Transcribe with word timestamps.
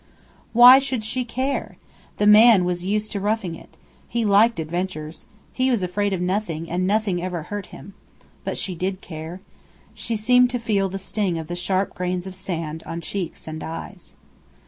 Why 0.51 0.79
should 0.79 1.03
she 1.03 1.23
care? 1.23 1.77
The 2.17 2.25
man 2.25 2.65
was 2.65 2.83
used 2.83 3.11
to 3.11 3.19
roughing 3.19 3.53
it. 3.53 3.77
He 4.07 4.25
liked 4.25 4.59
adventures. 4.59 5.25
He 5.53 5.69
was 5.69 5.83
afraid 5.83 6.11
of 6.11 6.19
nothing, 6.19 6.67
and 6.71 6.87
nothing 6.87 7.21
ever 7.21 7.43
hurt 7.43 7.67
him. 7.67 7.93
But 8.43 8.57
she 8.57 8.73
did 8.73 9.01
care. 9.01 9.41
She 9.93 10.15
seemed 10.15 10.49
to 10.49 10.59
feel 10.59 10.89
the 10.89 10.97
sting 10.97 11.37
of 11.37 11.45
the 11.45 11.55
sharp 11.55 11.93
grains 11.93 12.25
of 12.25 12.33
sand 12.33 12.81
on 12.87 12.99
cheeks 13.01 13.47
and 13.47 13.63
eyes. 13.63 14.15